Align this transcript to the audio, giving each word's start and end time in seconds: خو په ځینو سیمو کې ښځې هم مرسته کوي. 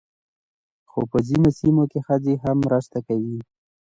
خو 0.89 0.99
په 1.11 1.17
ځینو 1.27 1.49
سیمو 1.59 1.83
کې 1.91 1.99
ښځې 2.07 2.33
هم 2.43 2.57
مرسته 2.65 2.97
کوي. 3.07 3.37